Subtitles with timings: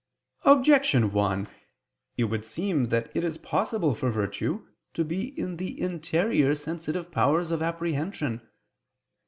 [0.45, 1.47] Objection 1:
[2.17, 7.11] It would seem that it is possible for virtue to be in the interior sensitive
[7.11, 8.41] powers of apprehension.